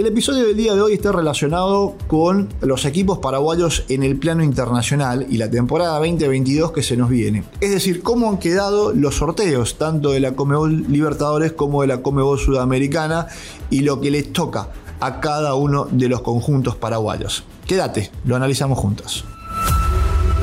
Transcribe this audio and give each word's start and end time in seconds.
El 0.00 0.06
episodio 0.06 0.46
del 0.46 0.56
día 0.56 0.74
de 0.74 0.80
hoy 0.80 0.94
está 0.94 1.12
relacionado 1.12 1.94
con 2.06 2.48
los 2.62 2.86
equipos 2.86 3.18
paraguayos 3.18 3.84
en 3.90 4.02
el 4.02 4.16
plano 4.16 4.42
internacional 4.42 5.26
y 5.28 5.36
la 5.36 5.50
temporada 5.50 5.98
2022 5.98 6.72
que 6.72 6.82
se 6.82 6.96
nos 6.96 7.10
viene. 7.10 7.44
Es 7.60 7.70
decir, 7.70 8.00
cómo 8.02 8.30
han 8.30 8.38
quedado 8.38 8.94
los 8.94 9.16
sorteos 9.16 9.76
tanto 9.76 10.12
de 10.12 10.20
la 10.20 10.32
Comebol 10.32 10.90
Libertadores 10.90 11.52
como 11.52 11.82
de 11.82 11.88
la 11.88 12.00
Comebol 12.00 12.38
Sudamericana 12.38 13.26
y 13.68 13.80
lo 13.80 14.00
que 14.00 14.10
les 14.10 14.32
toca 14.32 14.70
a 15.00 15.20
cada 15.20 15.54
uno 15.54 15.86
de 15.90 16.08
los 16.08 16.22
conjuntos 16.22 16.76
paraguayos. 16.76 17.44
Quédate, 17.66 18.10
lo 18.24 18.36
analizamos 18.36 18.78
juntos. 18.78 19.26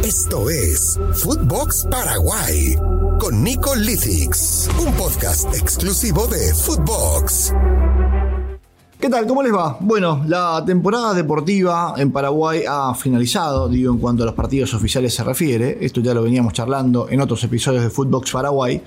Esto 0.03 0.51
es 0.51 0.99
Footbox 1.13 1.87
Paraguay 1.89 2.75
con 3.19 3.43
Nico 3.43 3.73
Lithix, 3.73 4.69
un 4.85 4.93
podcast 4.93 5.51
exclusivo 5.55 6.27
de 6.27 6.53
Footbox. 6.53 7.53
¿Qué 8.99 9.09
tal? 9.09 9.27
¿Cómo 9.27 9.43
les 9.43 9.53
va? 9.53 9.77
Bueno, 9.79 10.23
la 10.25 10.63
temporada 10.65 11.13
deportiva 11.13 11.93
en 11.97 12.11
Paraguay 12.11 12.63
ha 12.67 12.95
finalizado, 12.95 13.69
digo, 13.69 13.93
en 13.93 13.99
cuanto 13.99 14.23
a 14.23 14.25
los 14.25 14.33
partidos 14.33 14.73
oficiales 14.73 15.13
se 15.13 15.23
refiere. 15.23 15.77
Esto 15.81 16.01
ya 16.01 16.15
lo 16.15 16.23
veníamos 16.23 16.53
charlando 16.53 17.07
en 17.07 17.21
otros 17.21 17.43
episodios 17.43 17.83
de 17.83 17.91
Footbox 17.91 18.31
Paraguay. 18.31 18.81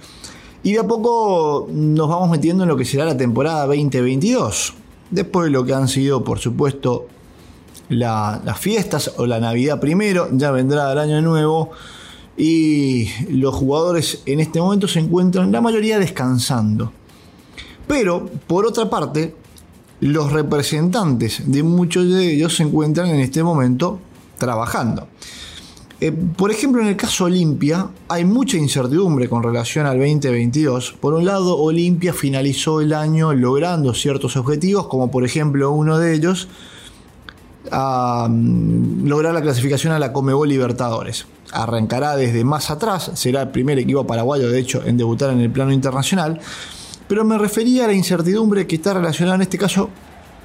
Y 0.64 0.72
de 0.72 0.80
a 0.80 0.84
poco 0.84 1.68
nos 1.70 2.08
vamos 2.08 2.28
metiendo 2.28 2.64
en 2.64 2.70
lo 2.70 2.76
que 2.76 2.84
será 2.84 3.04
la 3.04 3.16
temporada 3.16 3.66
2022. 3.66 4.74
Después 5.12 5.44
de 5.44 5.50
lo 5.52 5.64
que 5.64 5.74
han 5.74 5.86
sido, 5.86 6.24
por 6.24 6.40
supuesto, 6.40 7.06
las 7.88 8.58
fiestas 8.58 9.12
o 9.16 9.26
la 9.26 9.38
Navidad 9.38 9.78
primero, 9.78 10.26
ya 10.32 10.50
vendrá 10.50 10.90
el 10.90 10.98
año 10.98 11.22
nuevo. 11.22 11.70
Y 12.36 13.08
los 13.28 13.54
jugadores 13.54 14.22
en 14.26 14.40
este 14.40 14.60
momento 14.60 14.88
se 14.88 14.98
encuentran, 14.98 15.52
la 15.52 15.60
mayoría, 15.60 16.00
descansando. 16.00 16.90
Pero, 17.86 18.28
por 18.48 18.66
otra 18.66 18.90
parte, 18.90 19.36
los 20.00 20.32
representantes 20.32 21.42
de 21.46 21.62
muchos 21.62 22.08
de 22.08 22.34
ellos 22.34 22.56
se 22.56 22.62
encuentran 22.62 23.08
en 23.08 23.20
este 23.20 23.42
momento 23.42 24.00
trabajando. 24.38 25.08
Eh, 26.00 26.12
por 26.12 26.50
ejemplo, 26.50 26.80
en 26.80 26.88
el 26.88 26.96
caso 26.96 27.24
Olimpia 27.24 27.88
hay 28.08 28.24
mucha 28.24 28.56
incertidumbre 28.56 29.28
con 29.28 29.42
relación 29.42 29.84
al 29.84 29.98
2022. 29.98 30.92
Por 30.98 31.12
un 31.12 31.26
lado, 31.26 31.58
Olimpia 31.58 32.14
finalizó 32.14 32.80
el 32.80 32.94
año 32.94 33.34
logrando 33.34 33.92
ciertos 33.92 34.36
objetivos, 34.36 34.86
como 34.86 35.10
por 35.10 35.24
ejemplo 35.26 35.70
uno 35.70 35.98
de 35.98 36.14
ellos, 36.14 36.48
lograr 37.70 39.34
la 39.34 39.42
clasificación 39.42 39.92
a 39.92 39.98
la 39.98 40.14
Comebol 40.14 40.48
Libertadores. 40.48 41.26
Arrancará 41.52 42.16
desde 42.16 42.44
más 42.44 42.70
atrás, 42.70 43.10
será 43.14 43.42
el 43.42 43.48
primer 43.50 43.78
equipo 43.78 44.06
paraguayo, 44.06 44.50
de 44.50 44.58
hecho, 44.58 44.82
en 44.86 44.96
debutar 44.96 45.30
en 45.30 45.40
el 45.40 45.50
plano 45.50 45.72
internacional 45.72 46.40
pero 47.10 47.24
me 47.24 47.36
refería 47.38 47.86
a 47.86 47.88
la 47.88 47.92
incertidumbre 47.92 48.68
que 48.68 48.76
está 48.76 48.94
relacionada 48.94 49.34
en 49.34 49.42
este 49.42 49.58
caso 49.58 49.90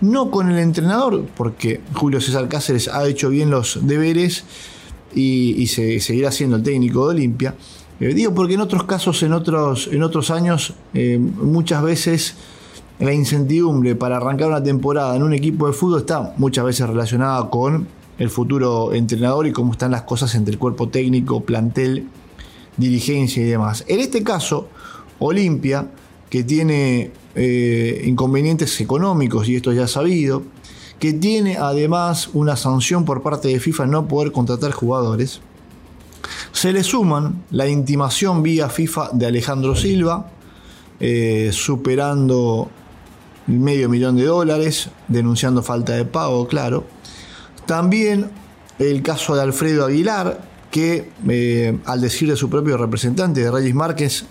no 0.01 0.31
con 0.31 0.49
el 0.49 0.57
entrenador, 0.57 1.23
porque 1.37 1.79
Julio 1.93 2.19
César 2.19 2.49
Cáceres 2.49 2.87
ha 2.87 3.07
hecho 3.07 3.29
bien 3.29 3.51
los 3.51 3.85
deberes 3.85 4.45
y, 5.13 5.67
se 5.67 5.99
seguirá 5.99 6.31
siendo 6.31 6.55
el 6.55 6.63
técnico 6.63 7.07
de 7.07 7.13
Olimpia. 7.13 7.53
Eh, 7.99 8.15
digo 8.15 8.33
porque 8.33 8.55
en 8.55 8.61
otros 8.61 8.85
casos, 8.85 9.21
en 9.21 9.33
otros, 9.33 9.89
en 9.91 10.01
otros 10.01 10.31
años, 10.31 10.73
eh, 10.95 11.19
muchas 11.19 11.83
veces 11.83 12.33
la 12.97 13.13
incertidumbre 13.13 13.95
para 13.95 14.17
arrancar 14.17 14.47
una 14.47 14.63
temporada 14.63 15.15
en 15.15 15.21
un 15.21 15.35
equipo 15.35 15.67
de 15.67 15.73
fútbol 15.73 15.99
está 15.99 16.33
muchas 16.37 16.65
veces 16.65 16.89
relacionada 16.89 17.47
con 17.51 17.87
el 18.17 18.31
futuro 18.31 18.91
entrenador 18.91 19.45
y 19.45 19.51
cómo 19.51 19.73
están 19.73 19.91
las 19.91 20.01
cosas 20.01 20.33
entre 20.33 20.53
el 20.53 20.57
cuerpo 20.57 20.89
técnico, 20.89 21.41
plantel, 21.41 22.07
dirigencia 22.75 23.43
y 23.43 23.45
demás. 23.45 23.85
En 23.87 23.99
este 23.99 24.23
caso, 24.23 24.67
Olimpia 25.19 25.89
que 26.35 26.43
tiene 26.43 27.11
eh, 27.33 28.01
inconvenientes 28.03 28.81
económicos, 28.81 29.47
y 29.47 29.55
esto 29.55 29.71
ya 29.71 29.87
sabido, 29.87 30.43
que 30.99 31.13
tiene 31.13 31.55
además 31.55 32.29
una 32.33 32.57
sanción 32.57 33.05
por 33.05 33.23
parte 33.23 33.47
de 33.47 33.57
FIFA 33.57 33.85
no 33.85 34.05
poder 34.09 34.33
contratar 34.33 34.73
jugadores, 34.73 35.39
se 36.51 36.73
le 36.73 36.83
suman 36.83 37.45
la 37.51 37.69
intimación 37.69 38.43
vía 38.43 38.67
FIFA 38.67 39.11
de 39.13 39.27
Alejandro 39.27 39.77
Silva, 39.77 40.29
eh, 40.99 41.51
superando 41.53 42.69
medio 43.47 43.87
millón 43.87 44.17
de 44.17 44.25
dólares, 44.25 44.89
denunciando 45.07 45.63
falta 45.63 45.93
de 45.93 46.03
pago, 46.03 46.49
claro. 46.49 46.83
También 47.65 48.29
el 48.77 49.01
caso 49.03 49.37
de 49.37 49.41
Alfredo 49.41 49.85
Aguilar, 49.85 50.41
que 50.69 51.11
eh, 51.29 51.79
al 51.85 52.01
decir 52.01 52.29
de 52.29 52.35
su 52.35 52.49
propio 52.49 52.75
representante, 52.75 53.39
de 53.39 53.49
Reyes 53.49 53.73
Márquez, 53.73 54.25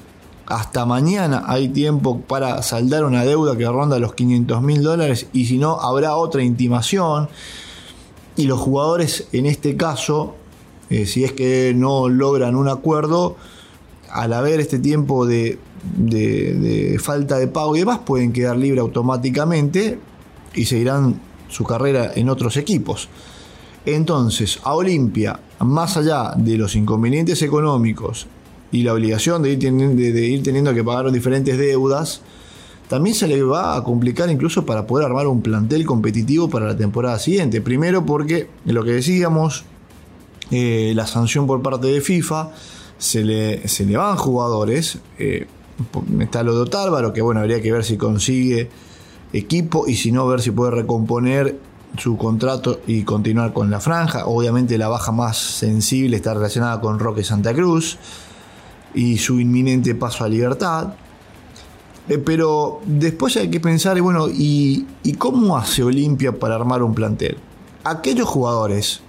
hasta 0.47 0.84
mañana 0.84 1.44
hay 1.47 1.69
tiempo 1.69 2.21
para 2.21 2.62
saldar 2.62 3.05
una 3.05 3.25
deuda 3.25 3.56
que 3.56 3.65
ronda 3.66 3.99
los 3.99 4.15
500 4.15 4.62
mil 4.62 4.82
dólares 4.82 5.27
y 5.32 5.47
si 5.47 5.59
no 5.59 5.81
habrá 5.81 6.16
otra 6.16 6.43
intimación. 6.43 7.28
Y 8.37 8.44
los 8.44 8.60
jugadores 8.60 9.28
en 9.33 9.47
este 9.47 9.77
caso, 9.77 10.34
eh, 10.91 11.06
si 11.06 11.25
es 11.25 11.33
que 11.33 11.72
no 11.75 12.09
logran 12.09 12.56
un 12.56 12.69
acuerdo, 12.69 13.37
al 14.10 14.33
haber 14.33 14.60
este 14.60 14.78
tiempo 14.78 15.27
de, 15.27 15.59
de 15.97 16.99
falta 17.03 17.38
de 17.38 17.49
pago 17.49 17.75
y 17.77 17.81
demás, 17.81 18.00
pueden 18.04 18.33
quedar 18.33 18.56
libres 18.56 18.81
automáticamente 18.81 19.99
y 20.54 20.66
seguirán 20.66 21.21
su 21.49 21.65
carrera 21.65 22.12
en 22.15 22.28
otros 22.28 22.56
equipos. 22.56 23.09
Entonces, 23.87 24.60
a 24.62 24.75
Olimpia, 24.75 25.41
más 25.60 25.97
allá 25.97 26.33
de 26.37 26.56
los 26.56 26.75
inconvenientes 26.75 27.43
económicos 27.43 28.27
y 28.75 28.83
la 28.83 28.93
obligación 28.93 29.41
de 29.41 29.53
ir, 29.53 29.61
teniendo, 29.61 30.03
de, 30.03 30.27
ir 30.27 30.43
teniendo 30.43 30.75
que 30.75 30.83
pagar 30.83 31.12
diferentes 31.12 31.57
deudas, 31.57 32.23
también 32.89 33.15
se 33.15 33.29
le 33.29 33.41
va 33.45 33.77
a 33.77 33.85
complicar 33.85 34.29
incluso 34.31 34.67
para 34.67 34.85
poder 34.85 35.07
armar 35.07 35.29
un 35.29 35.43
plantel 35.43 35.87
competitivo 35.87 36.51
para 36.51 36.67
la 36.67 36.77
temporada 36.77 37.21
siguiente. 37.21 37.61
Primero 37.61 38.05
porque, 38.05 38.49
lo 38.65 38.83
que 38.83 38.91
decíamos, 38.91 39.65
eh, 40.51 40.93
la 40.97 41.07
sanción 41.07 41.47
por 41.47 41.63
parte 41.63 41.87
de 41.87 42.01
FIFA, 42.01 42.51
se 42.99 43.23
le, 43.23 43.69
se 43.69 43.87
le 43.87 43.97
van 43.97 44.17
jugadores. 44.17 44.99
Eh, 45.21 45.47
está 46.19 46.43
lo 46.43 46.57
de 46.57 46.63
Otálvaro, 46.63 47.13
que 47.13 47.23
bueno, 47.23 47.41
habría 47.41 47.63
que 47.63 47.71
ver 47.71 47.84
si 47.84 47.97
consigue 47.97 48.71
equipo 49.33 49.87
y 49.87 49.95
si 49.95 50.11
no, 50.11 50.27
ver 50.27 50.41
si 50.41 50.51
puede 50.51 50.73
recomponer 50.73 51.61
su 51.97 52.17
contrato 52.17 52.81
y 52.89 53.05
continuar 53.05 53.53
con 53.53 53.71
la 53.71 53.79
franja. 53.79 54.27
Obviamente 54.27 54.79
la 54.79 54.89
baja 54.89 55.13
más 55.13 55.39
sensible 55.39 56.17
está 56.17 56.34
relacionada 56.34 56.81
con 56.81 56.99
Roque 56.99 57.23
Santa 57.23 57.55
Cruz 57.55 57.99
y 58.94 59.19
su 59.19 59.41
inminente 59.41 59.94
paso 59.94 60.25
a 60.25 60.28
libertad. 60.28 60.94
Eh, 62.09 62.19
pero 62.19 62.81
después 62.84 63.37
hay 63.37 63.50
que 63.50 63.60
pensar, 63.60 64.00
bueno, 64.00 64.28
¿y, 64.28 64.87
cómo 65.19 65.56
hace 65.56 65.82
Olimpia 65.82 66.38
para 66.38 66.55
armar 66.55 66.82
un 66.82 66.94
plantel? 66.94 67.37
Aquellos 67.84 68.28
jugadores 68.28 69.00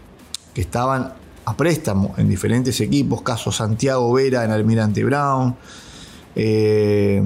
que 0.53 0.61
estaban 0.61 1.13
a 1.45 1.57
préstamo 1.57 2.13
en 2.17 2.29
diferentes 2.29 2.79
equipos, 2.81 3.21
caso 3.21 3.51
Santiago 3.51 4.11
Vera 4.13 4.43
en 4.45 4.51
Almirante 4.51 5.03
Brown, 5.03 5.55
eh, 6.35 7.21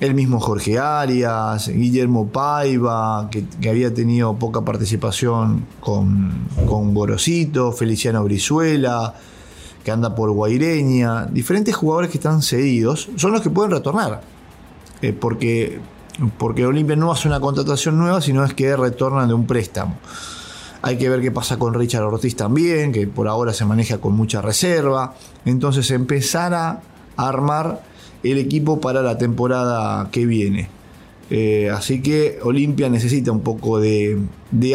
el 0.00 0.14
mismo 0.14 0.40
Jorge 0.40 0.78
Arias, 0.78 1.68
Guillermo 1.68 2.28
Paiva, 2.28 3.28
que, 3.30 3.68
había 3.68 3.92
tenido 3.94 4.36
poca 4.36 4.62
participación 4.62 5.64
con, 5.80 6.48
con 6.66 6.92
Gorosito, 6.94 7.72
Feliciano 7.72 8.22
Brizuela, 8.24 9.14
que 9.84 9.90
anda 9.90 10.14
por 10.14 10.30
Guaireña, 10.30 11.26
diferentes 11.26 11.76
jugadores 11.76 12.10
que 12.10 12.16
están 12.16 12.40
cedidos, 12.42 13.10
son 13.16 13.32
los 13.32 13.42
que 13.42 13.50
pueden 13.50 13.70
retornar. 13.70 14.22
Eh, 15.02 15.12
porque, 15.12 15.78
porque 16.38 16.64
Olimpia 16.64 16.96
no 16.96 17.12
hace 17.12 17.28
una 17.28 17.38
contratación 17.38 17.98
nueva, 17.98 18.22
sino 18.22 18.42
es 18.44 18.54
que 18.54 18.74
retornan 18.74 19.28
de 19.28 19.34
un 19.34 19.46
préstamo. 19.46 19.98
Hay 20.80 20.96
que 20.96 21.08
ver 21.08 21.20
qué 21.20 21.30
pasa 21.30 21.58
con 21.58 21.74
Richard 21.74 22.04
Ortiz 22.04 22.34
también, 22.34 22.92
que 22.92 23.06
por 23.06 23.28
ahora 23.28 23.52
se 23.52 23.64
maneja 23.64 23.98
con 23.98 24.14
mucha 24.14 24.40
reserva. 24.40 25.14
Entonces 25.44 25.90
empezar 25.90 26.54
a 26.54 26.80
armar 27.16 27.82
el 28.22 28.38
equipo 28.38 28.80
para 28.80 29.02
la 29.02 29.18
temporada 29.18 30.10
que 30.10 30.24
viene. 30.24 30.68
Eh, 31.30 31.70
así 31.70 32.00
que 32.00 32.38
Olimpia 32.42 32.88
necesita 32.88 33.32
un 33.32 33.40
poco 33.40 33.80
de, 33.80 34.18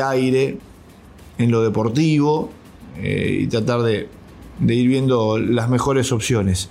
aire 0.04 0.58
en 1.38 1.52
lo 1.52 1.62
deportivo 1.62 2.50
eh, 2.98 3.40
y 3.42 3.48
tratar 3.48 3.82
de, 3.82 4.10
de 4.60 4.76
ir 4.76 4.88
viendo 4.88 5.38
las 5.38 5.70
mejores 5.70 6.12
opciones. 6.12 6.70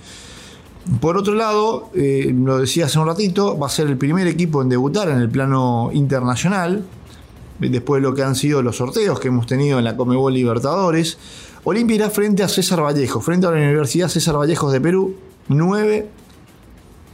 Por 1.01 1.17
otro 1.17 1.35
lado, 1.35 1.91
eh, 1.93 2.33
lo 2.35 2.57
decía 2.57 2.85
hace 2.85 2.97
un 2.99 3.05
ratito, 3.05 3.57
va 3.57 3.67
a 3.67 3.69
ser 3.69 3.87
el 3.87 3.97
primer 3.97 4.27
equipo 4.27 4.61
en 4.61 4.69
debutar 4.69 5.09
en 5.09 5.19
el 5.19 5.29
plano 5.29 5.91
internacional, 5.93 6.83
después 7.59 8.01
de 8.01 8.07
lo 8.07 8.15
que 8.15 8.23
han 8.23 8.35
sido 8.35 8.61
los 8.61 8.77
sorteos 8.77 9.19
que 9.19 9.27
hemos 9.27 9.45
tenido 9.45 9.77
en 9.77 9.83
la 9.83 9.97
Comebol 9.97 10.33
Libertadores. 10.33 11.17
Olimpia 11.65 11.95
irá 11.95 12.09
frente 12.09 12.41
a 12.41 12.47
César 12.47 12.81
Vallejo, 12.81 13.19
frente 13.19 13.45
a 13.45 13.51
la 13.51 13.57
Universidad 13.57 14.07
César 14.07 14.37
Vallejos 14.37 14.71
de 14.71 14.81
Perú, 14.81 15.15
9 15.49 16.09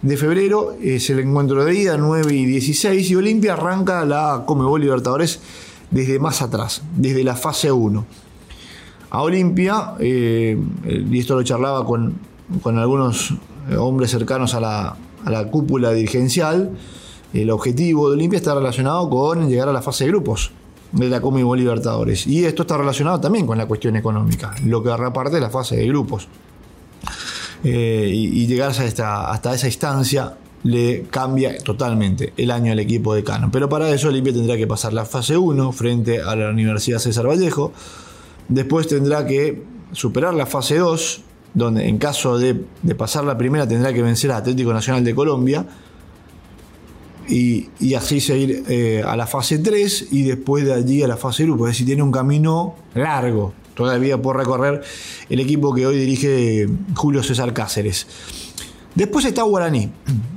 de 0.03 0.17
febrero, 0.17 0.75
es 0.81 1.09
el 1.09 1.19
encuentro 1.19 1.65
de 1.65 1.75
ida, 1.75 1.97
9 1.97 2.33
y 2.33 2.45
16, 2.45 3.09
y 3.09 3.15
Olimpia 3.15 3.53
arranca 3.53 4.05
la 4.05 4.43
Comebol 4.45 4.81
Libertadores 4.81 5.39
desde 5.89 6.19
más 6.19 6.41
atrás, 6.41 6.83
desde 6.95 7.23
la 7.23 7.35
fase 7.35 7.71
1 7.71 8.05
a 9.15 9.21
Olimpia, 9.21 9.93
eh, 9.99 10.57
y 11.09 11.19
esto 11.19 11.35
lo 11.35 11.43
charlaba 11.43 11.85
con, 11.85 12.15
algunos 12.65 13.33
hombres 13.77 14.11
cercanos 14.11 14.53
a 14.53 14.59
la, 14.59 15.47
cúpula 15.49 15.91
dirigencial, 15.91 16.71
el 17.33 17.49
objetivo 17.49 18.09
de 18.09 18.15
Olimpia 18.15 18.37
está 18.37 18.53
relacionado 18.53 19.09
con 19.09 19.49
llegar 19.49 19.69
a 19.69 19.73
la 19.73 19.81
fase 19.81 20.03
de 20.03 20.11
grupos 20.11 20.51
de 20.91 21.09
la 21.09 21.21
Conmebol 21.21 21.57
Libertadores. 21.57 22.27
Y 22.27 22.45
esto 22.45 22.63
está 22.63 22.77
relacionado 22.77 23.19
también 23.19 23.47
con 23.47 23.57
la 23.57 23.65
cuestión 23.65 23.95
económica, 23.95 24.53
lo 24.65 24.83
que 24.83 24.95
reparte 24.95 25.39
la 25.39 25.49
fase 25.49 25.77
de 25.77 25.87
grupos. 25.87 26.27
Eh, 27.63 28.09
y, 28.13 28.45
llegar 28.47 28.69
hasta, 28.69 29.31
hasta 29.31 29.53
esa 29.55 29.67
instancia 29.67 30.35
le 30.63 31.03
cambia 31.09 31.57
totalmente 31.59 32.33
el 32.37 32.51
año 32.51 32.73
al 32.73 32.79
equipo 32.79 33.15
de 33.15 33.23
Cano. 33.23 33.49
Pero 33.51 33.69
para 33.69 33.89
eso 33.89 34.09
Olimpia 34.09 34.33
tendrá 34.33 34.57
que 34.57 34.67
pasar 34.67 34.93
la 34.93 35.05
fase 35.05 35.37
1 35.37 35.71
frente 35.71 36.21
a 36.21 36.35
la 36.35 36.49
Universidad 36.49 36.99
César 36.99 37.27
Vallejo. 37.27 37.71
Después 38.47 38.87
tendrá 38.87 39.25
que 39.25 39.63
superar 39.91 40.33
la 40.33 40.45
fase 40.45 40.77
2, 40.77 41.21
donde 41.53 41.87
en 41.87 41.97
caso 41.97 42.37
de, 42.37 42.53
pasar 42.97 43.23
la 43.23 43.37
primera 43.37 43.67
tendrá 43.67 43.93
que 43.93 44.01
vencer 44.01 44.31
a 44.31 44.37
Atlético 44.37 44.73
Nacional 44.73 45.03
de 45.03 45.15
Colombia. 45.15 45.65
Y, 47.27 47.69
así 47.95 48.21
seguir 48.21 48.63
eh, 48.67 49.03
a 49.03 49.15
la 49.15 49.25
fase 49.25 49.57
3 49.57 50.09
y 50.11 50.23
después 50.23 50.63
de 50.63 50.73
allí 50.73 51.01
a 51.01 51.07
la 51.07 51.17
fase 51.17 51.43
grupo. 51.43 51.67
Es 51.67 51.73
decir, 51.73 51.87
tiene 51.87 52.03
un 52.03 52.11
camino 52.11 52.75
largo 52.93 53.53
todavía 53.75 54.19
por 54.21 54.37
recorrer 54.37 54.81
el 55.29 55.39
equipo 55.39 55.73
que 55.73 55.85
hoy 55.85 55.97
dirige 55.97 56.67
Julio 56.95 57.21
César 57.21 57.53
Cáceres. 57.53 58.07
Después 58.95 59.25
está 59.25 59.43
Guaraní. 59.43 59.91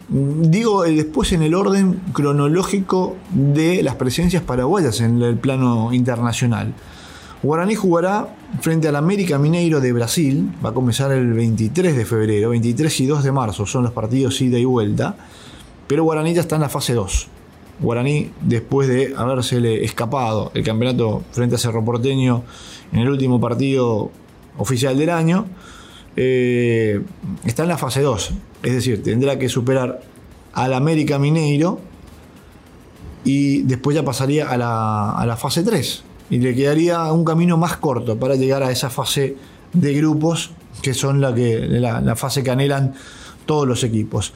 Digo 0.09 0.83
después 0.83 1.33
en 1.33 1.43
el 1.43 1.55
orden 1.55 2.01
cronológico 2.13 3.17
de 3.31 3.83
las 3.83 3.95
presencias 3.95 4.43
paraguayas 4.43 5.01
en 5.01 5.23
el 5.23 5.37
plano 5.37 5.93
internacional. 5.93 6.75
Guaraní 7.43 7.75
jugará 7.75 8.35
frente 8.61 8.89
al 8.89 8.97
América 8.97 9.39
Mineiro 9.39 9.81
de 9.81 9.93
Brasil, 9.93 10.51
va 10.65 10.71
a 10.71 10.75
comenzar 10.75 11.13
el 11.13 11.33
23 11.33 11.97
de 11.97 12.05
febrero, 12.05 12.51
23 12.51 13.01
y 13.01 13.07
2 13.07 13.23
de 13.23 13.33
marzo 13.33 13.65
son 13.65 13.85
los 13.85 13.93
partidos 13.93 14.41
ida 14.41 14.59
y 14.59 14.65
vuelta, 14.65 15.17
pero 15.87 16.03
Guaraní 16.03 16.35
ya 16.35 16.41
está 16.41 16.57
en 16.57 16.63
la 16.63 16.69
fase 16.69 16.95
2. 16.95 17.29
Guaraní, 17.81 18.31
después 18.41 18.89
de 18.89 19.15
habérsele 19.17 19.85
escapado 19.85 20.51
el 20.55 20.65
campeonato 20.65 21.23
frente 21.31 21.55
a 21.55 21.59
Cerro 21.59 21.85
Porteño 21.85 22.43
en 22.93 23.01
el 23.01 23.09
último 23.09 23.41
partido 23.41 24.11
oficial 24.57 24.99
del 24.99 25.11
año, 25.11 25.47
eh, 26.17 27.01
está 27.45 27.63
en 27.63 27.69
la 27.69 27.79
fase 27.79 28.03
2. 28.03 28.33
Es 28.65 28.73
decir, 28.73 29.03
tendrá 29.05 29.39
que 29.39 29.49
superar 29.49 30.01
al 30.53 30.75
América 30.75 31.21
Mineiro 31.21 31.79
y 33.23 33.63
después 33.63 33.95
ya 33.95 34.05
pasaría 34.05 34.49
a 34.49 34.57
la, 34.57 35.37
fase 35.37 35.63
3. 35.63 36.03
Y 36.31 36.39
le 36.39 36.55
quedaría 36.55 37.13
un 37.13 37.25
camino 37.25 37.57
más 37.57 37.77
corto 37.77 38.19
para 38.19 38.35
llegar 38.35 38.63
a 38.63 38.71
esa 38.71 38.91
fase 38.91 39.37
de 39.73 39.95
grupos, 39.95 40.51
que 40.83 40.95
son 40.95 41.21
la, 41.21 41.35
que, 41.35 41.61
la, 41.69 42.17
fase 42.17 42.43
que 42.43 42.51
anhelan 42.51 42.95
todos 43.47 43.67
los 43.67 43.83
equipos. 43.85 44.33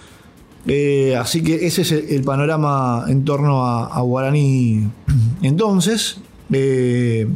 Eh, 0.67 1.17
así 1.17 1.43
que 1.43 1.67
ese 1.67 1.83
es 1.83 1.93
el, 1.93 2.23
panorama 2.23 3.05
en 3.09 3.25
torno 3.25 3.65
a, 3.65 4.01
Guaraní 4.01 4.89
entonces. 5.43 6.19
Eh, 6.53 7.27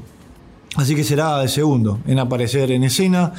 Así 0.77 0.95
que 0.95 1.05
será 1.05 1.43
el 1.43 1.49
segundo 1.49 2.01
en 2.07 2.19
aparecer 2.19 2.71
en 2.71 2.85
escena. 2.85 3.33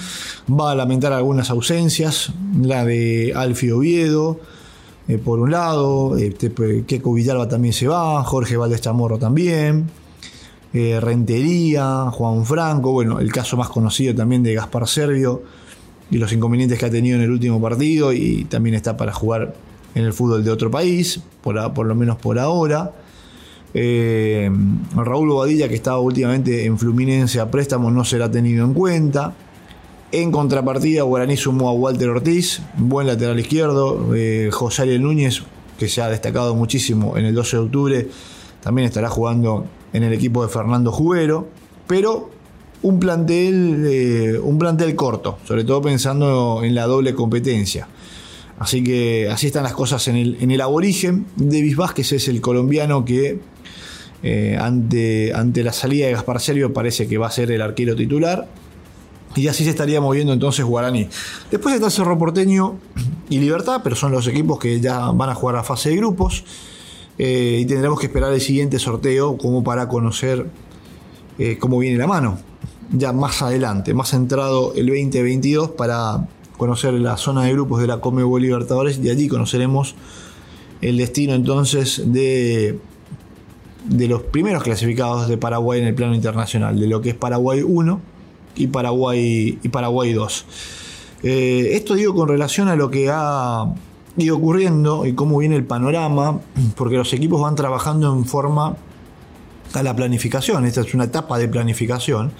Va 0.49 0.71
a 0.71 0.75
lamentar 0.75 1.13
algunas 1.13 1.51
ausencias, 1.51 2.31
la 2.59 2.83
de 2.83 3.31
Alfio 3.35 3.77
Oviedo, 3.77 4.39
eh, 5.07 5.19
por 5.19 5.39
un 5.39 5.51
lado, 5.51 6.17
este, 6.17 6.49
pues, 6.49 6.83
Keco 6.85 7.13
Villalba 7.13 7.47
también 7.47 7.73
se 7.73 7.87
va, 7.87 8.23
Jorge 8.23 8.57
Valdés 8.57 8.81
Chamorro 8.81 9.19
también, 9.19 9.87
eh, 10.77 10.99
Rentería, 10.99 12.09
Juan 12.11 12.45
Franco, 12.45 12.91
bueno, 12.91 13.19
el 13.19 13.31
caso 13.31 13.57
más 13.57 13.69
conocido 13.69 14.13
también 14.13 14.43
de 14.43 14.53
Gaspar 14.53 14.87
Servio 14.87 15.41
y 16.11 16.17
los 16.17 16.31
inconvenientes 16.31 16.77
que 16.77 16.85
ha 16.85 16.89
tenido 16.89 17.17
en 17.17 17.23
el 17.23 17.31
último 17.31 17.61
partido 17.61 18.13
y 18.13 18.45
también 18.45 18.75
está 18.75 18.95
para 18.95 19.13
jugar 19.13 19.55
en 19.95 20.05
el 20.05 20.13
fútbol 20.13 20.43
de 20.43 20.51
otro 20.51 20.69
país, 20.69 21.19
por, 21.41 21.85
lo 21.85 21.95
menos 21.95 22.17
por 22.17 22.37
ahora. 22.37 22.91
Eh, 23.73 24.49
Raúl 24.95 25.29
Bobadilla, 25.29 25.67
que 25.67 25.75
estaba 25.75 25.99
últimamente 25.99 26.65
en 26.65 26.77
Fluminense 26.77 27.39
a 27.39 27.49
préstamo, 27.49 27.89
no 27.89 28.03
será 28.03 28.29
tenido 28.29 28.63
en 28.63 28.73
cuenta. 28.73 29.33
En 30.11 30.31
contrapartida, 30.31 31.03
Guaraní 31.03 31.35
sumó 31.35 31.69
a 31.69 31.73
Walter 31.73 32.09
Ortiz, 32.09 32.61
buen 32.77 33.07
lateral 33.07 33.39
izquierdo. 33.39 34.15
Eh, 34.15 34.49
José 34.51 34.83
Ariel 34.83 35.01
Núñez, 35.01 35.43
que 35.77 35.89
se 35.89 36.01
ha 36.01 36.09
destacado 36.09 36.55
muchísimo 36.55 37.17
en 37.17 37.25
el 37.25 37.35
12 37.35 37.57
de 37.57 37.63
octubre, 37.63 38.07
también 38.61 38.87
estará 38.87 39.09
jugando 39.09 39.65
en 39.93 40.03
el 40.03 40.13
equipo 40.13 40.43
de 40.43 40.49
Fernando 40.49 40.91
Jubero. 40.91 41.47
Pero 41.87 42.29
un 42.81 42.99
plantel, 42.99 43.85
eh, 43.87 44.39
un 44.39 44.57
plantel 44.57 44.95
corto, 44.95 45.39
sobre 45.45 45.63
todo 45.63 45.81
pensando 45.81 46.61
en 46.63 46.75
la 46.75 46.85
doble 46.85 47.13
competencia. 47.13 47.87
Así 48.59 48.83
que 48.83 49.29
así 49.31 49.47
están 49.47 49.63
las 49.63 49.73
cosas 49.73 50.07
en 50.07 50.15
el, 50.15 50.37
en 50.39 50.51
el 50.51 50.61
aborigen. 50.61 51.25
Davis 51.35 51.75
Vázquez 51.75 52.11
es 52.13 52.27
el 52.27 52.41
colombiano 52.41 53.05
que 53.05 53.39
eh, 54.23 54.57
ante, 54.59 55.33
ante 55.33 55.63
la 55.63 55.73
salida 55.73 56.07
de 56.07 56.13
Gaspar 56.13 56.39
Servio 56.39 56.73
parece 56.73 57.07
que 57.07 57.17
va 57.17 57.27
a 57.27 57.31
ser 57.31 57.51
el 57.51 57.61
arquero 57.61 57.95
titular. 57.95 58.47
Y 59.35 59.47
así 59.47 59.63
se 59.63 59.69
estaría 59.69 60.01
moviendo 60.01 60.33
entonces 60.33 60.65
Guaraní. 60.65 61.07
Después 61.51 61.75
está 61.75 61.91
Cerro 61.91 62.17
Porteño 62.17 62.79
y 63.29 63.37
Libertad, 63.39 63.81
pero 63.83 63.95
son 63.95 64.11
los 64.11 64.25
equipos 64.27 64.57
que 64.57 64.79
ya 64.79 65.11
van 65.11 65.29
a 65.29 65.35
jugar 65.35 65.57
a 65.57 65.63
fase 65.63 65.89
de 65.89 65.97
grupos. 65.97 66.43
Eh, 67.17 67.59
y 67.61 67.65
tendremos 67.65 67.99
que 67.99 68.07
esperar 68.07 68.33
el 68.33 68.41
siguiente 68.41 68.79
sorteo 68.79 69.37
como 69.37 69.63
para 69.63 69.87
conocer 69.87 70.47
eh, 71.39 71.57
cómo 71.59 71.79
viene 71.79 71.97
la 71.97 72.07
mano. 72.07 72.37
Ya 72.91 73.11
más 73.11 73.41
adelante, 73.41 73.93
más 73.93 74.09
centrado 74.09 74.73
el 74.75 74.87
2022 74.87 75.71
para 75.71 76.27
conocer 76.57 76.93
la 76.93 77.17
zona 77.17 77.43
de 77.43 77.53
grupos 77.53 77.81
de 77.81 77.87
la 77.87 77.99
Comebol 77.99 78.41
Libertadores 78.41 78.99
y 79.03 79.09
allí 79.09 79.27
conoceremos 79.27 79.95
el 80.81 80.97
destino 80.97 81.33
entonces 81.33 82.01
de 82.05 82.79
de 83.87 84.07
los 84.07 84.21
primeros 84.23 84.63
clasificados 84.63 85.27
de 85.27 85.37
Paraguay 85.37 85.81
en 85.81 85.87
el 85.87 85.95
plano 85.95 86.13
internacional, 86.13 86.79
de 86.79 86.87
lo 86.87 87.01
que 87.01 87.09
es 87.09 87.15
Paraguay 87.15 87.61
1 87.61 88.01
y 88.55 88.67
Paraguay, 88.67 89.59
y 89.61 89.69
Paraguay 89.69 90.13
2. 90.13 90.45
Eh, 91.23 91.69
esto 91.73 91.95
digo 91.95 92.13
con 92.13 92.27
relación 92.27 92.67
a 92.67 92.75
lo 92.75 92.91
que 92.91 93.09
ha 93.11 93.65
ido 94.17 94.35
ocurriendo 94.35 95.05
y 95.05 95.13
cómo 95.13 95.37
viene 95.37 95.55
el 95.55 95.63
panorama, 95.63 96.39
porque 96.75 96.97
los 96.97 97.13
equipos 97.13 97.41
van 97.41 97.55
trabajando 97.55 98.13
en 98.13 98.25
forma 98.25 98.75
a 99.73 99.83
la 99.83 99.95
planificación, 99.95 100.65
esta 100.65 100.81
es 100.81 100.93
una 100.93 101.05
etapa 101.05 101.37
de 101.37 101.47
planificación. 101.47 102.31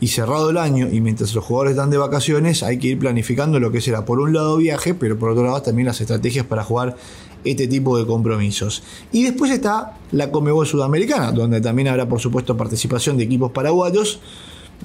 Y 0.00 0.08
cerrado 0.08 0.50
el 0.50 0.58
año, 0.58 0.86
y 0.92 1.00
mientras 1.00 1.34
los 1.34 1.44
jugadores 1.44 1.72
están 1.72 1.90
de 1.90 1.98
vacaciones, 1.98 2.62
hay 2.62 2.78
que 2.78 2.86
ir 2.88 3.00
planificando 3.00 3.58
lo 3.58 3.72
que 3.72 3.80
será, 3.80 4.04
por 4.04 4.20
un 4.20 4.32
lado, 4.32 4.56
viaje, 4.56 4.94
pero 4.94 5.18
por 5.18 5.30
otro 5.30 5.42
lado, 5.42 5.60
también 5.60 5.86
las 5.86 6.00
estrategias 6.00 6.46
para 6.46 6.62
jugar 6.62 6.96
este 7.44 7.66
tipo 7.66 7.98
de 7.98 8.06
compromisos. 8.06 8.84
Y 9.10 9.24
después 9.24 9.50
está 9.50 9.96
la 10.12 10.30
Comebol 10.30 10.68
Sudamericana, 10.68 11.32
donde 11.32 11.60
también 11.60 11.88
habrá 11.88 12.08
por 12.08 12.20
supuesto 12.20 12.56
participación 12.56 13.16
de 13.16 13.24
equipos 13.24 13.50
paraguayos. 13.50 14.20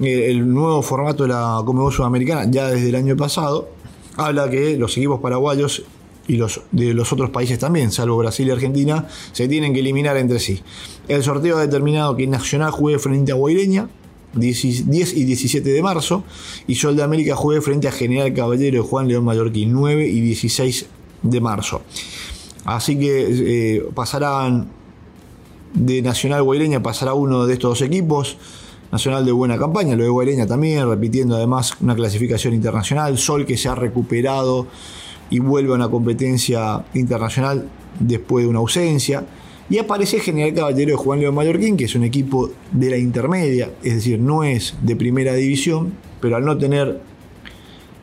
Eh, 0.02 0.30
el 0.30 0.52
nuevo 0.52 0.82
formato 0.82 1.22
de 1.22 1.28
la 1.28 1.62
Comebol 1.64 1.92
Sudamericana, 1.92 2.50
ya 2.50 2.68
desde 2.68 2.88
el 2.88 2.96
año 2.96 3.16
pasado, 3.16 3.68
habla 4.16 4.50
que 4.50 4.76
los 4.76 4.96
equipos 4.96 5.20
paraguayos 5.20 5.84
y 6.26 6.36
los 6.36 6.62
de 6.72 6.94
los 6.94 7.12
otros 7.12 7.30
países 7.30 7.58
también, 7.58 7.92
salvo 7.92 8.16
Brasil 8.16 8.48
y 8.48 8.50
Argentina, 8.50 9.06
se 9.32 9.48
tienen 9.48 9.74
que 9.74 9.80
eliminar 9.80 10.16
entre 10.16 10.38
sí. 10.38 10.60
El 11.08 11.22
sorteo 11.22 11.58
ha 11.58 11.60
determinado 11.60 12.16
que 12.16 12.26
Nacional 12.26 12.70
juegue 12.70 12.98
frente 12.98 13.32
a 13.32 13.34
Guaireña, 13.34 13.88
10 14.34 14.64
y 14.64 15.24
17 15.24 15.68
de 15.68 15.82
marzo, 15.82 16.24
y 16.66 16.74
Sol 16.74 16.96
de 16.96 17.02
América 17.02 17.36
juegue 17.36 17.60
frente 17.60 17.88
a 17.88 17.92
General 17.92 18.32
Caballero 18.32 18.82
de 18.82 18.88
Juan 18.88 19.06
León 19.06 19.24
Mallorquín, 19.24 19.72
9 19.72 20.06
y 20.08 20.20
16 20.20 20.86
de 21.22 21.40
marzo. 21.40 21.82
Así 22.64 22.98
que 22.98 23.26
eh, 23.76 23.86
pasarán 23.94 24.68
de 25.74 26.02
Nacional 26.02 26.42
Guaireña, 26.42 26.82
pasará 26.82 27.14
uno 27.14 27.46
de 27.46 27.54
estos 27.54 27.70
dos 27.70 27.82
equipos. 27.82 28.36
Nacional 28.92 29.24
de 29.24 29.32
buena 29.32 29.58
campaña, 29.58 29.96
lo 29.96 30.04
de 30.04 30.08
Guaireña 30.08 30.46
también, 30.46 30.88
repitiendo 30.88 31.34
además 31.34 31.74
una 31.80 31.96
clasificación 31.96 32.54
internacional. 32.54 33.18
Sol 33.18 33.44
que 33.44 33.56
se 33.56 33.68
ha 33.68 33.74
recuperado 33.74 34.68
y 35.30 35.38
vuelve 35.38 35.72
a 35.72 35.76
una 35.76 35.88
competencia 35.88 36.84
internacional 36.94 37.68
después 37.98 38.44
de 38.44 38.50
una 38.50 38.58
ausencia. 38.58 39.24
Y 39.70 39.78
aparece 39.78 40.20
General 40.20 40.52
Caballero 40.52 40.90
de 40.90 40.96
Juan 40.96 41.20
León 41.20 41.34
Mallorquín, 41.34 41.76
que 41.76 41.84
es 41.84 41.94
un 41.94 42.04
equipo 42.04 42.50
de 42.70 42.90
la 42.90 42.98
intermedia, 42.98 43.70
es 43.82 43.94
decir, 43.94 44.18
no 44.18 44.44
es 44.44 44.74
de 44.82 44.94
primera 44.94 45.34
división, 45.34 45.94
pero 46.20 46.36
al 46.36 46.44
no 46.44 46.58
tener 46.58 47.00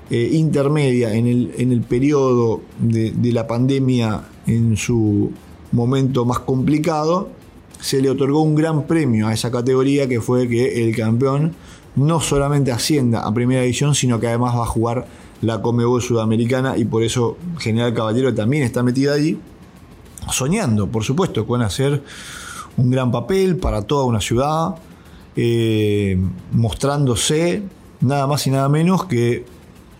eh, 0.09 0.29
intermedia 0.33 1.13
en 1.13 1.27
el, 1.27 1.51
en 1.57 1.71
el 1.71 1.81
periodo 1.81 2.61
de, 2.79 3.11
de 3.11 3.31
la 3.31 3.45
pandemia 3.45 4.23
en 4.47 4.75
su 4.75 5.31
momento 5.71 6.25
más 6.25 6.39
complicado, 6.39 7.29
se 7.79 8.01
le 8.01 8.09
otorgó 8.09 8.41
un 8.41 8.55
gran 8.55 8.87
premio 8.87 9.27
a 9.27 9.33
esa 9.33 9.51
categoría 9.51 10.07
que 10.07 10.19
fue 10.19 10.47
que 10.47 10.83
el 10.83 10.95
campeón 10.95 11.53
no 11.95 12.19
solamente 12.21 12.71
ascienda 12.71 13.21
a 13.21 13.33
primera 13.33 13.61
división, 13.61 13.95
sino 13.95 14.19
que 14.19 14.27
además 14.27 14.55
va 14.55 14.63
a 14.63 14.67
jugar 14.67 15.07
la 15.41 15.61
Comebol 15.61 16.01
Sudamericana 16.01 16.77
y 16.77 16.85
por 16.85 17.03
eso 17.03 17.37
General 17.57 17.93
Caballero 17.93 18.33
también 18.33 18.63
está 18.63 18.83
metido 18.83 19.13
allí, 19.13 19.39
soñando, 20.31 20.87
por 20.87 21.03
supuesto, 21.03 21.45
con 21.45 21.61
hacer 21.61 22.03
un 22.77 22.89
gran 22.89 23.11
papel 23.11 23.57
para 23.57 23.81
toda 23.81 24.05
una 24.05 24.21
ciudad, 24.21 24.75
eh, 25.35 26.17
mostrándose 26.51 27.63
nada 28.01 28.27
más 28.27 28.45
y 28.47 28.51
nada 28.51 28.69
menos 28.69 29.05
que 29.05 29.45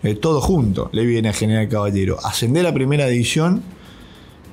eh, 0.02 0.14
todo 0.14 0.40
junto 0.40 0.90
le 0.92 1.04
viene 1.04 1.28
a 1.28 1.32
General 1.32 1.68
Caballero. 1.68 2.18
Ascender 2.24 2.66
a 2.66 2.74
primera 2.74 3.06
división 3.06 3.62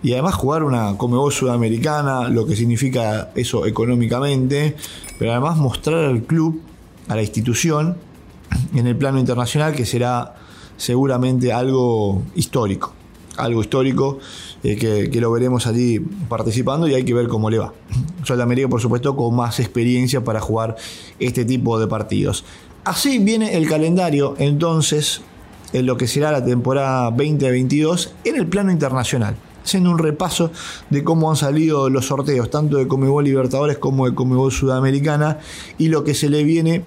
y 0.01 0.13
además 0.13 0.35
jugar 0.35 0.63
una 0.63 0.97
Comebol 0.97 1.31
sudamericana, 1.31 2.29
lo 2.29 2.45
que 2.45 2.55
significa 2.55 3.31
eso 3.35 3.65
económicamente, 3.65 4.75
pero 5.17 5.31
además 5.31 5.57
mostrar 5.57 6.05
al 6.05 6.23
club, 6.23 6.61
a 7.07 7.15
la 7.15 7.21
institución, 7.21 7.97
en 8.73 8.87
el 8.87 8.95
plano 8.95 9.19
internacional, 9.19 9.75
que 9.75 9.85
será 9.85 10.35
seguramente 10.79 11.53
algo 11.53 12.23
histórico. 12.35 12.93
Algo 13.37 13.61
histórico 13.61 14.17
eh, 14.63 14.75
que, 14.75 15.21
lo 15.21 15.31
veremos 15.31 15.67
allí 15.67 15.99
participando 15.99 16.87
y 16.87 16.95
hay 16.95 17.05
que 17.05 17.13
ver 17.13 17.27
cómo 17.27 17.49
le 17.49 17.59
va. 17.59 17.73
Sudamérica, 18.23 18.67
por 18.67 18.81
supuesto, 18.81 19.15
con 19.15 19.35
más 19.35 19.59
experiencia 19.59 20.23
para 20.23 20.39
jugar 20.39 20.75
este 21.19 21.45
tipo 21.45 21.79
de 21.79 21.87
partidos. 21.87 22.43
Así 22.83 23.19
viene 23.19 23.55
el 23.55 23.69
calendario 23.69 24.35
entonces 24.39 25.21
en 25.73 25.85
lo 25.85 25.97
que 25.97 26.07
será 26.07 26.31
la 26.31 26.43
temporada 26.43 27.11
2022 27.11 28.13
en 28.23 28.35
el 28.37 28.47
plano 28.47 28.71
internacional 28.71 29.35
haciendo 29.63 29.91
un 29.91 29.99
repaso 29.99 30.51
de 30.89 31.03
cómo 31.03 31.29
han 31.29 31.35
salido 31.35 31.89
los 31.89 32.07
sorteos, 32.07 32.49
tanto 32.49 32.77
de 32.77 32.87
Comebol 32.87 33.23
Libertadores 33.23 33.77
como 33.77 34.07
de 34.07 34.15
Comebol 34.15 34.51
Sudamericana, 34.51 35.37
y 35.77 35.89
lo 35.89 36.03
que 36.03 36.15
se 36.15 36.29
le 36.29 36.43
viene 36.43 36.85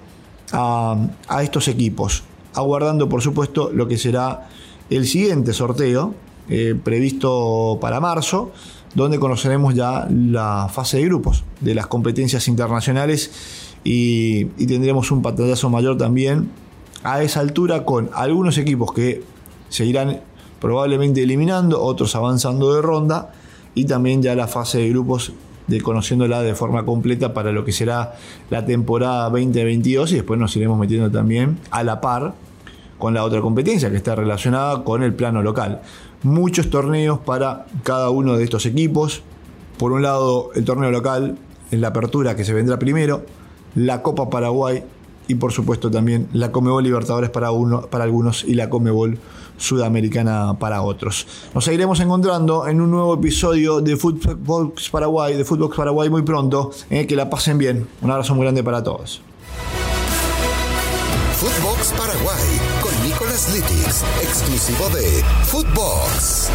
a, 0.52 0.96
estos 1.42 1.68
equipos, 1.68 2.25
aguardando 2.54 3.09
por 3.09 3.23
supuesto 3.23 3.71
lo 3.73 3.88
que 3.88 3.99
será 3.99 4.49
el 4.90 5.06
siguiente 5.06 5.52
sorteo, 5.52 6.14
eh, 6.49 6.75
previsto 6.82 7.78
para 7.80 8.00
marzo, 8.00 8.52
donde 8.94 9.18
conoceremos 9.18 9.75
ya 9.75 10.06
la 10.11 10.68
fase 10.73 10.99
de 10.99 11.04
grupos 11.04 11.44
de 11.61 11.75
las 11.75 11.87
competencias 11.87 12.49
internacionales 12.49 13.30
y, 13.85 14.44
tendremos 14.66 15.11
un 15.11 15.23
patallazo 15.23 15.71
mayor 15.71 15.97
también 15.97 16.50
a 17.02 17.23
esa 17.23 17.40
altura 17.40 17.85
con 17.85 18.11
algunos 18.14 18.59
equipos 18.59 18.92
que 18.92 19.23
seguirán 19.68 20.21
probablemente 20.61 21.23
eliminando, 21.23 21.82
otros 21.82 22.14
avanzando 22.14 22.75
de 22.75 22.82
ronda 22.82 23.32
y 23.75 23.87
también 23.87 24.23
ya 24.23 24.35
la 24.35 24.47
fase 24.47 24.78
de 24.78 24.90
grupos 24.90 25.32
de 25.66 25.81
conociéndola 25.81 26.42
de 26.42 26.54
forma 26.54 26.85
completa 26.85 27.35
para 27.35 27.52
lo 27.52 27.64
que 27.64 27.73
será 27.73 28.14
la 28.50 28.64
temporada 28.64 29.25
2022 29.31 30.12
y 30.12 30.14
después 30.16 30.38
nos 30.38 30.57
iremos 30.57 30.78
metiendo 30.78 31.11
también 31.11 31.59
a 31.71 31.83
la 31.85 32.00
par 32.00 32.35
con 32.99 33.14
la 33.14 33.25
otra 33.25 33.40
competencia 33.40 33.90
que 33.90 33.97
está 33.97 34.14
relacionada 34.14 34.85
con 34.85 35.02
el 35.02 35.14
plano 35.14 35.42
local. 35.42 35.83
Muchos 36.23 36.71
torneos 36.71 37.19
para 37.19 37.66
cada 37.83 38.11
uno 38.11 38.37
de 38.37 38.45
estos 38.45 38.64
equipos. 38.66 39.23
Por 39.76 39.90
un 39.90 40.02
lado, 40.02 40.50
el 40.54 40.64
torneo 40.64 40.90
local 40.90 41.37
en 41.73 41.81
la 41.81 41.88
apertura 41.88 42.37
que 42.37 42.45
se 42.45 42.52
vendrá 42.52 42.78
primero, 42.78 43.25
la 43.75 44.02
Copa 44.02 44.31
Paraguay 44.31 44.85
y 45.33 45.35
por 45.35 45.51
supuesto 45.51 45.91
también 45.91 46.29
la 46.33 46.53
Comebol 46.53 46.85
Libertadores 46.85 47.31
para, 47.31 47.51
uno, 47.51 47.83
para 47.83 48.05
algunos 48.05 48.45
y 48.45 48.55
la 48.55 48.69
Comebol 48.69 49.19
Sudamericana 49.57 50.59
para 50.59 50.83
otros. 50.83 51.27
Nos 51.55 51.65
seguiremos 51.65 52.01
encontrando 52.01 52.67
en 52.67 52.81
un 52.81 52.91
nuevo 52.91 53.15
episodio 53.15 53.81
de 53.81 53.97
Footbox 53.97 54.91
Paraguay, 54.91 55.35
de 55.35 55.45
Footbox 55.45 55.77
Paraguay 55.77 56.11
muy 56.11 56.23
pronto. 56.23 56.71
Eh, 56.91 57.07
que 57.07 57.17
la 57.17 57.31
pasen 57.31 57.59
bien. 57.59 57.87
Un 58.03 58.11
abrazo 58.11 58.35
muy 58.35 58.45
grande 58.45 58.62
para 58.62 58.83
todos. 58.83 59.23
Footbox 61.37 61.93
Paraguay 61.99 62.61
con 62.83 63.09
Nicolás 63.09 63.55
Litix, 63.55 64.05
exclusivo 64.23 64.89
de 64.91 65.25
Footbox. 65.45 66.51